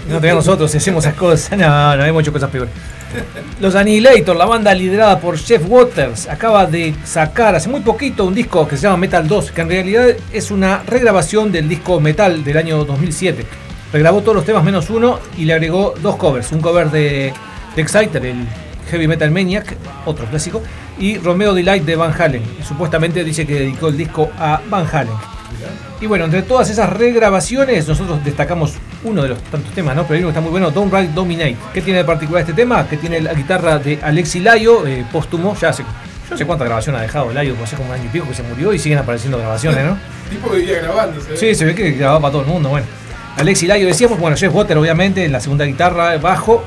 No 0.09 0.21
te 0.21 0.33
nosotros 0.33 0.73
hacemos 0.73 1.05
esas 1.05 1.17
cosas. 1.17 1.59
No, 1.59 1.97
no, 1.97 2.05
hemos 2.05 2.23
hecho 2.23 2.33
cosas 2.33 2.49
peores. 2.49 2.73
Los 3.61 3.75
Annihilator, 3.75 4.37
la 4.37 4.47
banda 4.47 4.73
liderada 4.73 5.19
por 5.19 5.37
Jeff 5.37 5.63
Waters, 5.67 6.29
acaba 6.29 6.67
de 6.67 6.95
sacar 7.05 7.57
hace 7.57 7.69
muy 7.69 7.81
poquito 7.81 8.25
un 8.25 8.35
disco 8.35 8.69
que 8.69 8.77
se 8.77 8.85
llama 8.85 8.99
Metal 8.99 9.27
2, 9.27 9.51
que 9.51 9.63
en 9.63 9.69
realidad 9.69 10.07
es 10.33 10.53
una 10.53 10.85
regrabación 10.87 11.51
del 11.51 11.69
disco 11.69 11.99
Metal 11.99 12.45
del 12.45 12.57
año 12.57 12.85
2007. 12.85 13.45
Regrabó 13.93 14.21
todos 14.21 14.37
los 14.37 14.45
temas 14.45 14.63
menos 14.63 14.91
uno 14.91 15.19
y 15.37 15.45
le 15.45 15.55
agregó 15.55 15.95
dos 16.01 16.17
covers. 16.17 16.53
Un 16.53 16.61
cover 16.61 16.91
de, 16.91 17.33
de 17.75 17.83
Exciter, 17.83 18.25
el 18.25 18.47
Heavy 18.91 19.09
Metal 19.09 19.31
Maniac, 19.31 19.77
otro 20.05 20.27
clásico, 20.27 20.63
y 20.99 21.19
Romeo 21.19 21.55
Delight 21.55 21.85
de 21.85 21.97
Van 21.97 22.13
Halen. 22.19 22.43
Supuestamente 22.67 23.25
dice 23.25 23.47
que 23.47 23.55
dedicó 23.55 23.89
el 23.89 23.97
disco 23.97 24.31
a 24.39 24.61
Van 24.69 24.87
Halen. 24.91 25.15
Y 26.01 26.07
bueno, 26.07 26.25
entre 26.25 26.43
todas 26.43 26.69
esas 26.69 26.91
regrabaciones, 26.93 27.87
nosotros 27.87 28.25
destacamos 28.25 28.75
uno 29.05 29.23
de 29.23 29.31
los 29.31 29.43
tantos 29.45 29.73
temas, 29.73 29.95
¿no? 29.95 30.03
Pero 30.03 30.15
hay 30.15 30.21
uno 30.21 30.29
que 30.29 30.33
está 30.33 30.41
muy 30.41 30.51
bueno, 30.51 30.71
Don't 30.71 30.93
Ride 30.93 31.13
Dominate. 31.15 31.57
¿Qué 31.73 31.81
tiene 31.81 32.01
de 32.01 32.05
particular 32.05 32.41
este 32.41 32.55
tema? 32.55 32.89
Que 32.89 32.97
tiene 32.97 33.21
la 33.21 33.35
guitarra 33.35 33.79
de 33.79 34.01
Alexi 34.03 34.41
Layo, 34.41 34.87
eh, 34.87 35.05
póstumo, 35.13 35.55
ya 35.55 35.69
hace. 35.69 35.85
No 36.29 36.37
sé 36.37 36.45
cuánta 36.45 36.65
grabación 36.65 36.97
ha 36.97 37.03
dejado 37.03 37.33
Layo, 37.33 37.55
hace 37.63 37.77
como 37.77 37.91
un 37.91 37.95
año 37.95 38.05
y 38.07 38.09
pico 38.09 38.27
que 38.27 38.35
se 38.35 38.43
murió 38.43 38.73
y 38.73 38.79
siguen 38.79 38.99
apareciendo 38.99 39.39
grabaciones, 39.39 39.85
¿no? 39.85 39.97
tipo 40.31 40.51
que 40.51 40.61
iba 40.61 40.79
grabando, 40.79 41.21
Sí, 41.37 41.55
se 41.55 41.65
ve 41.65 41.75
que 41.75 41.93
grababa 41.93 42.21
para 42.21 42.33
todo 42.33 42.43
el 42.43 42.49
mundo, 42.49 42.71
bueno. 42.71 42.87
Alexi 43.37 43.67
Layo 43.67 43.87
decíamos, 43.87 44.19
bueno, 44.19 44.37
Jeff 44.37 44.53
Water 44.53 44.77
obviamente 44.79 45.25
en 45.25 45.33
la 45.33 45.41
segunda 45.41 45.65
guitarra, 45.65 46.19
bajo, 46.19 46.65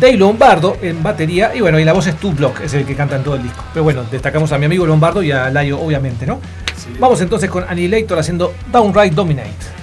Dave 0.00 0.16
Lombardo 0.16 0.76
en 0.82 1.02
batería 1.02 1.54
y 1.54 1.60
bueno, 1.60 1.78
y 1.78 1.84
la 1.84 1.92
voz 1.92 2.06
es 2.06 2.16
Tu 2.16 2.32
Block, 2.32 2.60
es 2.60 2.74
el 2.74 2.84
que 2.84 2.94
canta 2.94 3.16
en 3.16 3.24
todo 3.24 3.36
el 3.36 3.42
disco. 3.42 3.64
Pero 3.72 3.84
bueno, 3.84 4.04
destacamos 4.10 4.52
a 4.52 4.58
mi 4.58 4.66
amigo 4.66 4.86
Lombardo 4.86 5.22
y 5.22 5.32
a 5.32 5.50
Layo 5.50 5.80
obviamente, 5.80 6.26
¿no? 6.26 6.40
Vamos 6.98 7.20
entonces 7.20 7.50
con 7.50 7.64
Annihilator 7.68 8.18
haciendo 8.18 8.54
Downright 8.70 9.12
Dominate. 9.12 9.77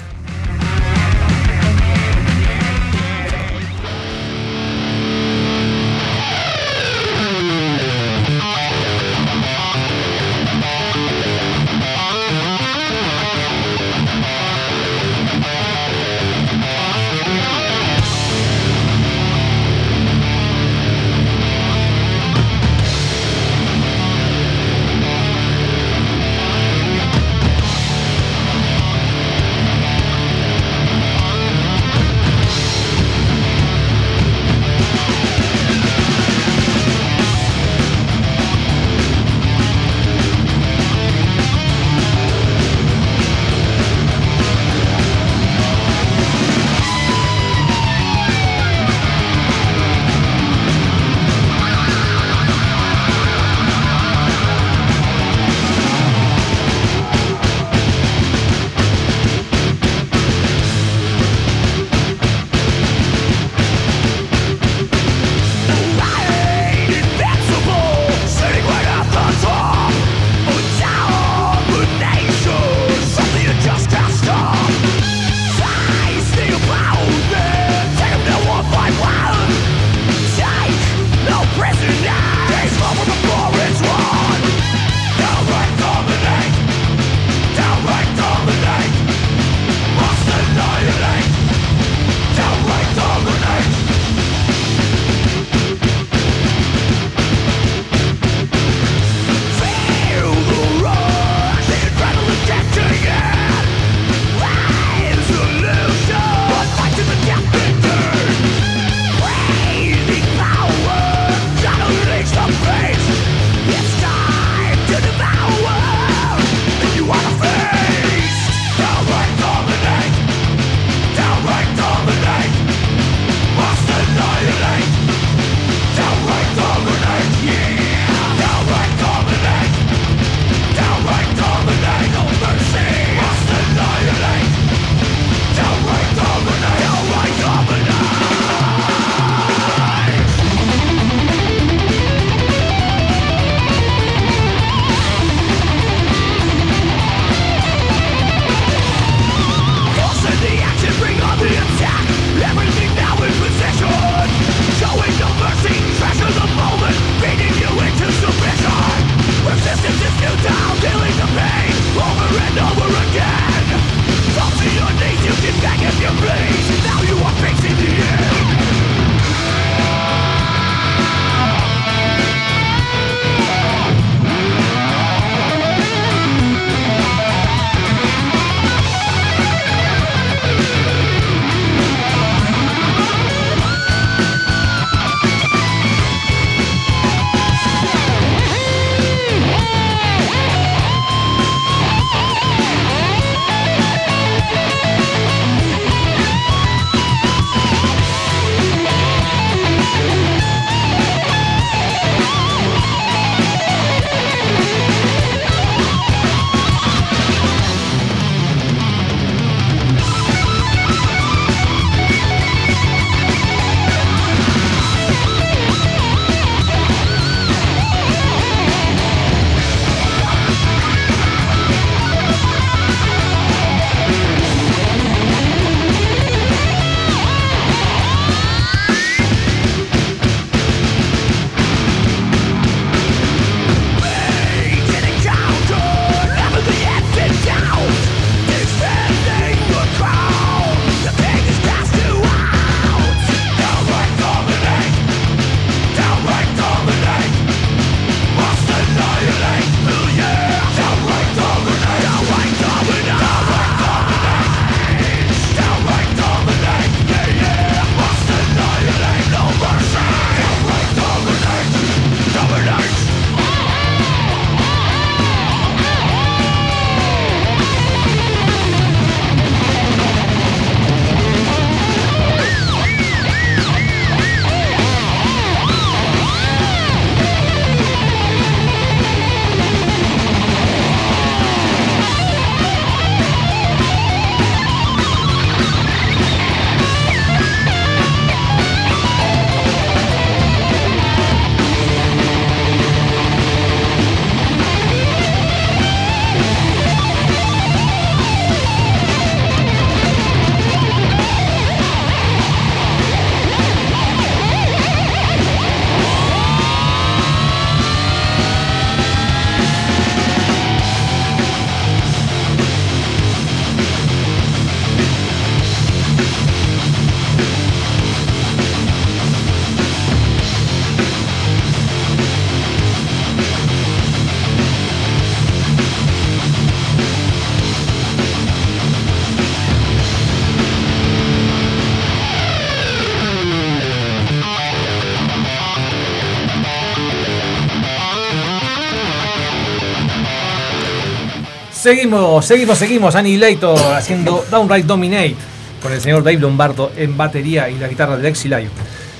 Seguimos, 341.85 342.43
seguimos, 342.43 342.79
seguimos. 342.79 343.15
Annihilator 343.15 343.77
haciendo 343.93 344.43
Downright 344.49 344.87
Dominate 344.87 345.35
con 345.83 345.93
el 345.93 346.01
señor 346.01 346.23
Dave 346.23 346.39
Lombardo 346.39 346.91
en 346.97 347.15
batería 347.15 347.69
y 347.69 347.77
la 347.77 347.87
guitarra 347.87 348.17
del 348.17 348.25
Exilayo. 348.25 348.71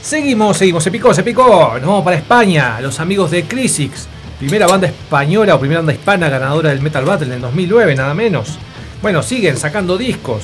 Seguimos, 0.02 0.58
seguimos. 0.58 0.84
Se 0.84 0.90
picó, 0.90 1.14
se 1.14 1.22
picó. 1.22 1.74
Nos 1.76 1.84
vamos 1.84 2.04
para 2.04 2.16
España. 2.16 2.82
Los 2.82 3.00
amigos 3.00 3.30
de 3.30 3.44
Crisix. 3.44 4.08
Primera 4.40 4.66
banda 4.66 4.88
española 4.88 5.54
o 5.54 5.60
primera 5.60 5.82
banda 5.82 5.94
hispana 5.94 6.28
ganadora 6.28 6.70
del 6.70 6.82
Metal 6.82 7.06
Battle 7.06 7.36
en 7.36 7.42
2009, 7.42 7.94
nada 7.94 8.16
menos. 8.16 8.58
Bueno, 9.00 9.22
siguen 9.22 9.58
sacando 9.58 9.96
discos. 9.96 10.42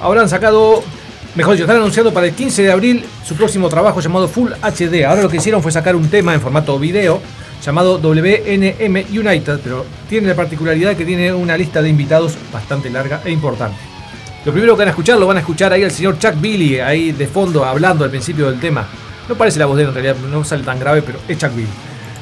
Ahora 0.00 0.22
han 0.22 0.30
sacado, 0.30 0.82
mejor 1.34 1.52
dicho, 1.52 1.64
están 1.64 1.76
anunciando 1.76 2.14
para 2.14 2.28
el 2.28 2.32
15 2.32 2.62
de 2.62 2.72
abril 2.72 3.04
su 3.26 3.34
próximo 3.34 3.68
trabajo 3.68 4.00
llamado 4.00 4.26
Full 4.26 4.52
HD. 4.62 5.04
Ahora 5.04 5.20
lo 5.20 5.28
que 5.28 5.36
hicieron 5.36 5.62
fue 5.62 5.70
sacar 5.70 5.96
un 5.96 6.08
tema 6.08 6.32
en 6.32 6.40
formato 6.40 6.78
video 6.78 7.20
llamado 7.64 7.98
WNM 7.98 9.04
United, 9.10 9.60
pero 9.62 9.84
tiene 10.08 10.28
la 10.28 10.34
particularidad 10.34 10.96
que 10.96 11.04
tiene 11.04 11.32
una 11.32 11.56
lista 11.56 11.82
de 11.82 11.88
invitados 11.88 12.36
bastante 12.52 12.90
larga 12.90 13.20
e 13.24 13.30
importante. 13.30 13.78
Lo 14.44 14.52
primero 14.52 14.74
que 14.74 14.78
van 14.78 14.88
a 14.88 14.90
escuchar 14.92 15.18
lo 15.18 15.26
van 15.26 15.36
a 15.36 15.40
escuchar 15.40 15.72
ahí 15.72 15.82
al 15.82 15.90
señor 15.90 16.18
Chuck 16.18 16.40
Billy, 16.40 16.80
ahí 16.80 17.12
de 17.12 17.26
fondo, 17.26 17.64
hablando 17.64 18.04
al 18.04 18.10
principio 18.10 18.50
del 18.50 18.60
tema. 18.60 18.86
No 19.28 19.34
parece 19.34 19.58
la 19.58 19.66
voz 19.66 19.76
de 19.76 19.82
él 19.82 19.88
en 19.88 19.94
realidad, 19.94 20.16
no 20.30 20.44
sale 20.44 20.62
tan 20.62 20.78
grave, 20.78 21.02
pero 21.02 21.18
es 21.28 21.36
Chuck 21.36 21.54
Billy. 21.54 21.68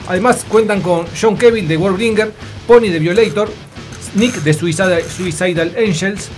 Además 0.09 0.45
cuentan 0.49 0.81
con 0.81 1.05
John 1.21 1.37
Kevin 1.37 1.69
de 1.69 1.77
Warbringer, 1.77 2.33
Pony 2.67 2.89
de 2.89 2.99
Violator, 2.99 3.51
Nick 4.15 4.43
de 4.43 4.55
Suicidal, 4.55 5.73
Angels, 5.77 6.29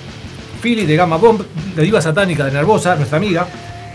Philly 0.60 0.84
de 0.84 0.96
Gamma 0.96 1.16
Bomb, 1.16 1.42
de 1.76 1.82
Diva 1.82 2.02
Satánica 2.02 2.44
de 2.44 2.52
Nervosa, 2.52 2.96
nuestra 2.96 3.18
amiga, 3.18 3.46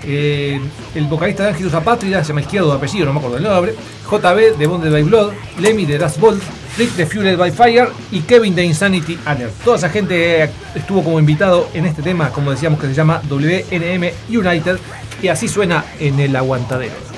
eh, 0.06 0.60
el 0.96 1.06
vocalista 1.06 1.44
de 1.44 1.50
Angelus 1.50 1.74
Apátrida, 1.74 2.24
se 2.24 2.30
llama 2.30 2.42
izquierdo 2.42 2.70
de 2.70 2.78
apellido, 2.78 3.06
no 3.06 3.14
me 3.14 3.20
acuerdo 3.20 3.38
el 3.38 3.44
nombre, 3.44 3.76
JB 4.10 4.58
de 4.58 4.68
Bonded 4.68 4.92
by 4.92 5.04
Blood, 5.04 5.34
Lemmy 5.60 5.86
de 5.86 5.98
Dust 5.98 6.20
Bolt, 6.20 6.42
Rick 6.78 6.92
de 6.96 7.06
Fueled 7.06 7.38
by 7.38 7.52
Fire 7.52 7.90
y 8.12 8.22
Kevin 8.22 8.56
de 8.56 8.64
Insanity 8.66 9.18
Alert. 9.26 9.54
Toda 9.64 9.78
esa 9.78 9.90
gente 9.90 10.50
estuvo 10.76 11.04
como 11.04 11.20
invitado 11.20 11.70
en 11.74 11.86
este 11.86 12.02
tema, 12.02 12.30
como 12.30 12.52
decíamos 12.52 12.80
que 12.80 12.88
se 12.88 12.94
llama 12.94 13.22
WNM 13.30 14.12
United, 14.30 14.78
y 15.22 15.28
así 15.28 15.48
suena 15.48 15.86
en 16.00 16.20
el 16.20 16.36
aguantadero. 16.36 17.14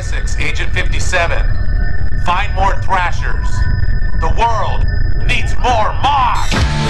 Agent 0.00 0.28
57. 0.28 1.34
Find 2.24 2.54
more 2.54 2.74
Thrashers. 2.80 3.50
The 4.20 4.28
world 4.36 4.99
needs 5.30 5.56
more 5.58 5.92
Mods! 6.02 6.89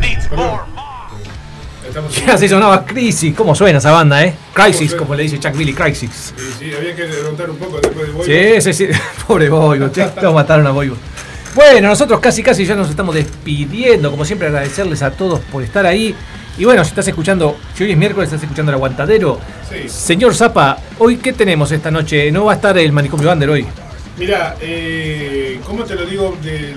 Needs 0.00 0.30
more. 0.32 0.62
Así 2.30 2.48
sonaba 2.48 2.84
Crisis, 2.84 3.34
¿cómo 3.34 3.54
suena 3.54 3.78
esa 3.78 3.90
banda, 3.90 4.22
eh? 4.22 4.34
Crisis, 4.52 4.94
como 4.94 5.14
le 5.14 5.22
dice 5.22 5.38
Chuck 5.38 5.56
Billy, 5.56 5.72
Crisis. 5.72 6.34
Sí, 6.36 6.44
sí, 6.58 6.74
había 6.74 6.94
que 6.94 7.06
derrotar 7.06 7.48
un 7.48 7.56
poco 7.56 7.78
después 7.80 8.06
de 8.06 8.12
Boigo. 8.12 8.60
Sí, 8.60 8.72
sí, 8.72 8.86
sí, 8.92 8.98
pobre 9.26 9.48
Boigo, 9.48 9.88
lo 10.20 10.32
mataron 10.32 10.66
a 10.66 10.72
Boigo. 10.72 10.96
Bueno, 11.54 11.88
nosotros 11.88 12.20
casi 12.20 12.42
casi 12.42 12.66
ya 12.66 12.74
nos 12.74 12.90
estamos 12.90 13.14
despidiendo, 13.14 14.10
como 14.10 14.26
siempre 14.26 14.48
agradecerles 14.48 15.02
a 15.02 15.10
todos 15.12 15.40
por 15.40 15.62
estar 15.62 15.86
ahí. 15.86 16.14
Y 16.58 16.64
bueno, 16.66 16.84
si 16.84 16.90
estás 16.90 17.08
escuchando, 17.08 17.56
si 17.74 17.84
hoy 17.84 17.92
es 17.92 17.96
miércoles, 17.98 18.28
estás 18.28 18.42
escuchando 18.42 18.72
el 18.72 18.76
aguantadero. 18.76 19.40
Sí. 19.70 19.88
Señor 19.88 20.34
Zapa, 20.34 20.78
hoy 20.98 21.16
qué 21.16 21.32
tenemos 21.32 21.70
esta 21.72 21.90
noche? 21.90 22.30
¿No 22.30 22.44
va 22.46 22.52
a 22.52 22.56
estar 22.56 22.76
el 22.76 22.92
manicomio 22.92 23.28
Bander 23.28 23.48
hoy? 23.48 23.66
Mira, 24.18 24.56
eh, 24.60 25.60
¿cómo 25.64 25.84
te 25.84 25.94
lo 25.94 26.04
digo? 26.04 26.36
De, 26.42 26.50
de- 26.52 26.76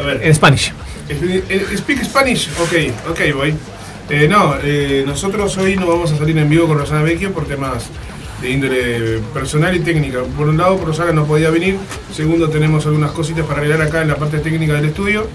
a 0.00 0.06
ver. 0.06 0.20
En 0.22 0.34
Spanish. 0.34 0.72
Eh, 1.12 1.76
Speak 1.76 2.04
Spanish, 2.04 2.48
ok, 2.60 3.10
ok, 3.10 3.20
voy. 3.34 3.54
Eh, 4.08 4.28
no, 4.28 4.54
eh, 4.62 5.02
nosotros 5.04 5.56
hoy 5.58 5.74
no 5.74 5.88
vamos 5.88 6.12
a 6.12 6.16
salir 6.16 6.38
en 6.38 6.48
vivo 6.48 6.68
con 6.68 6.78
Rosana 6.78 7.02
Vecchio 7.02 7.32
por 7.32 7.46
temas 7.46 7.88
de 8.40 8.50
índole 8.50 9.18
personal 9.34 9.74
y 9.74 9.80
técnica. 9.80 10.20
Por 10.36 10.48
un 10.48 10.56
lado, 10.56 10.80
Rosana 10.84 11.12
no 11.12 11.26
podía 11.26 11.50
venir. 11.50 11.76
Segundo, 12.14 12.48
tenemos 12.48 12.86
algunas 12.86 13.10
cositas 13.10 13.44
para 13.44 13.58
arreglar 13.58 13.82
acá 13.82 14.02
en 14.02 14.08
la 14.08 14.16
parte 14.16 14.38
técnica 14.38 14.74
del 14.74 14.86
estudio. 14.86 15.26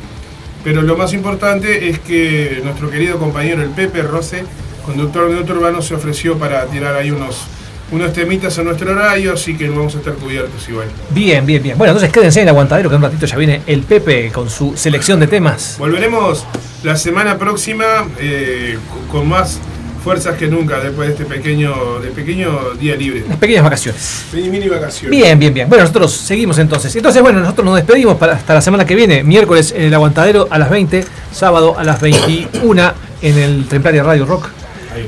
Pero 0.63 0.81
lo 0.81 0.95
más 0.95 1.13
importante 1.13 1.89
es 1.89 1.99
que 1.99 2.61
nuestro 2.63 2.89
querido 2.89 3.19
compañero, 3.19 3.61
el 3.61 3.69
Pepe 3.69 4.01
Rose, 4.01 4.43
conductor 4.85 5.29
de 5.29 5.37
Auto 5.39 5.53
Urbano, 5.53 5.81
se 5.81 5.93
ofreció 5.93 6.37
para 6.37 6.65
tirar 6.67 6.95
ahí 6.95 7.11
unos, 7.11 7.43
unos 7.91 8.13
temitas 8.13 8.57
a 8.57 8.63
nuestro 8.63 8.91
horario, 8.91 9.33
así 9.33 9.55
que 9.55 9.69
vamos 9.69 9.95
a 9.95 9.99
estar 9.99 10.13
cubiertos 10.15 10.67
igual. 10.69 10.87
Bien, 11.11 11.45
bien, 11.45 11.61
bien. 11.61 11.77
Bueno, 11.77 11.91
entonces 11.91 12.11
quédense 12.11 12.39
en 12.39 12.43
el 12.43 12.49
aguantadero 12.49 12.89
que 12.89 12.95
en 12.95 13.03
un 13.03 13.09
ratito 13.09 13.25
ya 13.25 13.37
viene 13.37 13.61
el 13.67 13.83
Pepe 13.83 14.31
con 14.31 14.49
su 14.49 14.75
selección 14.75 15.19
de 15.19 15.27
temas. 15.27 15.75
Volveremos 15.77 16.45
la 16.83 16.95
semana 16.95 17.37
próxima 17.37 18.07
eh, 18.19 18.77
con 19.11 19.27
más 19.27 19.59
fuerzas 20.03 20.37
que 20.37 20.47
nunca 20.47 20.79
después 20.79 21.07
de 21.07 21.13
este 21.15 21.25
pequeño, 21.25 21.99
de 21.99 22.09
pequeño 22.09 22.75
día 22.79 22.95
libre. 22.95 23.23
Unas 23.25 23.39
pequeñas 23.39 23.63
vacaciones. 23.63 24.25
Mini, 24.33 24.49
mini 24.49 24.69
vacaciones. 24.69 25.09
Bien, 25.09 25.37
bien, 25.39 25.51
bien. 25.51 25.67
Bueno, 25.67 25.83
nosotros 25.83 26.13
seguimos 26.13 26.59
entonces. 26.59 26.95
Entonces, 26.95 27.23
bueno, 27.23 27.39
nosotros 27.39 27.65
nos 27.65 27.75
despedimos 27.75 28.15
para 28.17 28.33
hasta 28.33 28.53
la 28.53 28.61
semana 28.61 28.85
que 28.85 28.93
viene. 28.93 29.23
Miércoles 29.23 29.73
en 29.75 29.85
el 29.85 29.93
Aguantadero 29.95 30.47
a 30.51 30.59
las 30.59 30.69
20, 30.69 31.03
sábado 31.31 31.75
a 31.77 31.83
las 31.83 31.99
21 32.01 32.93
en 33.23 33.37
el 33.37 33.65
Templaria 33.67 34.03
Radio 34.03 34.25
Rock. 34.27 34.64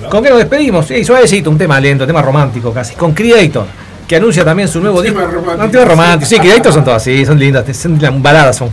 ¿Con 0.09 0.23
qué 0.23 0.29
nos 0.29 0.39
despedimos? 0.39 0.85
Sí, 0.87 1.03
suavecito, 1.03 1.49
un 1.49 1.57
tema 1.57 1.79
lento, 1.79 2.05
tema 2.05 2.21
romántico 2.21 2.73
casi. 2.73 2.95
Con 2.95 3.13
Creator, 3.13 3.65
que 4.07 4.15
anuncia 4.15 4.43
también 4.45 4.67
su 4.67 4.79
nuevo 4.81 5.01
Tema 5.01 5.21
disco. 5.21 5.35
romántico. 5.35 5.65
Un 5.65 5.71
tema 5.71 5.85
romántico. 5.85 6.29
Sí, 6.29 6.39
Creator 6.39 6.73
son 6.73 6.83
todas 6.83 7.01
así, 7.01 7.25
son 7.25 7.39
lindas, 7.39 7.65
son 7.77 8.21
baladas 8.21 8.55
son. 8.57 8.69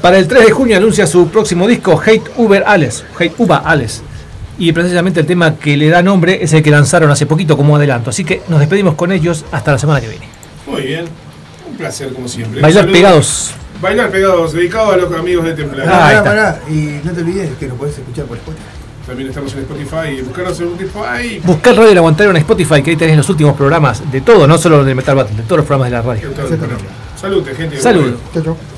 Para 0.00 0.18
el 0.18 0.28
3 0.28 0.46
de 0.46 0.52
junio 0.52 0.76
anuncia 0.76 1.06
su 1.06 1.28
próximo 1.28 1.66
disco, 1.66 2.00
Hate 2.04 2.30
Uber 2.36 2.62
Alles. 2.66 3.04
Hate 3.18 3.34
Uber 3.38 3.60
Alles. 3.64 4.02
Y 4.58 4.72
precisamente 4.72 5.20
el 5.20 5.26
tema 5.26 5.56
que 5.56 5.76
le 5.76 5.88
da 5.88 6.02
nombre 6.02 6.38
es 6.42 6.52
el 6.52 6.62
que 6.62 6.70
lanzaron 6.70 7.10
hace 7.10 7.26
poquito 7.26 7.56
como 7.56 7.76
adelanto. 7.76 8.10
Así 8.10 8.24
que 8.24 8.42
nos 8.48 8.58
despedimos 8.60 8.94
con 8.94 9.12
ellos 9.12 9.44
hasta 9.52 9.72
la 9.72 9.78
semana 9.78 10.00
que 10.00 10.08
viene. 10.08 10.26
Muy 10.66 10.82
bien. 10.82 11.04
Un 11.68 11.76
placer 11.76 12.12
como 12.12 12.26
siempre. 12.28 12.60
Bailar 12.60 12.82
Saludos. 12.84 12.98
pegados. 12.98 13.50
Bailar 13.80 14.10
pegados, 14.10 14.52
dedicado 14.52 14.92
a 14.92 14.96
los 14.96 15.12
amigos 15.12 15.44
de 15.44 15.52
Templar. 15.54 15.86
Ah, 15.88 16.22
pará, 16.24 16.60
y 16.68 16.98
no 17.04 17.12
te 17.12 17.20
olvides 17.20 17.50
que 17.60 17.66
nos 17.68 17.78
podés 17.78 17.96
escuchar 17.98 18.24
por 18.24 18.36
Spotify. 18.36 18.64
También 19.08 19.30
estamos 19.30 19.54
en 19.54 19.60
Spotify. 19.60 20.20
Buscarnos 20.22 20.60
en 20.60 20.66
Spotify. 20.66 21.40
Buscar 21.42 21.74
Radio 21.74 21.92
El 21.92 21.98
Aguantadero 21.98 22.30
en 22.30 22.36
Spotify, 22.36 22.82
que 22.82 22.90
ahí 22.90 22.96
tenés 22.96 23.16
los 23.16 23.28
últimos 23.30 23.56
programas 23.56 24.12
de 24.12 24.20
todo, 24.20 24.46
no 24.46 24.58
solo 24.58 24.84
de 24.84 24.94
Metal 24.94 25.16
Battle, 25.16 25.34
de 25.34 25.42
todos 25.44 25.56
los 25.58 25.66
programas 25.66 25.90
de 25.90 25.96
la 25.96 26.02
radio. 26.02 26.28
Salud, 27.18 27.42
gente. 27.56 27.80
Salud. 27.80 28.16
Chau, 28.34 28.42
chau. 28.42 28.77